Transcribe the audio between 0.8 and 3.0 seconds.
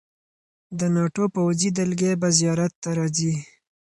ناټو پوځي دلګۍ به زیارت ته